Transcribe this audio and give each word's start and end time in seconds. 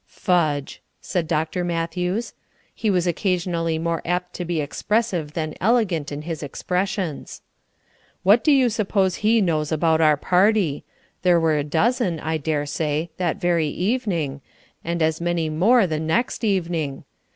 "Fudge!" 0.07 0.81
said 0.99 1.27
Dr. 1.27 1.63
Matthews. 1.63 2.33
He 2.73 2.89
was 2.89 3.05
occasionally 3.05 3.77
more 3.77 4.01
apt 4.03 4.33
to 4.33 4.45
be 4.45 4.59
expressive 4.59 5.33
than 5.33 5.53
elegant 5.61 6.11
in 6.11 6.23
his 6.23 6.41
expressions. 6.41 7.43
"What 8.23 8.43
do 8.43 8.51
you 8.51 8.67
suppose 8.71 9.17
he 9.17 9.41
knows 9.41 9.71
about 9.71 10.01
our 10.01 10.17
party? 10.17 10.83
There 11.21 11.39
were 11.39 11.55
a 11.59 11.63
dozen, 11.63 12.19
I 12.19 12.37
dare 12.37 12.65
say, 12.65 13.11
that 13.17 13.37
very 13.37 13.67
evening, 13.67 14.41
and 14.83 15.03
as 15.03 15.21
many 15.21 15.49
more 15.51 15.85
the 15.85 15.99
next 15.99 16.43
evening. 16.43 17.03